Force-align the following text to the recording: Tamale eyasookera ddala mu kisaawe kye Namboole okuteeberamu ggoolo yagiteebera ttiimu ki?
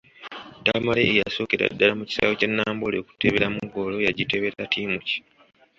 Tamale 0.65 1.01
eyasookera 1.11 1.65
ddala 1.71 1.93
mu 1.99 2.03
kisaawe 2.09 2.33
kye 2.39 2.47
Namboole 2.49 2.97
okuteeberamu 2.99 3.59
ggoolo 3.65 3.97
yagiteebera 4.05 4.67
ttiimu 4.67 4.97
ki? 5.07 5.17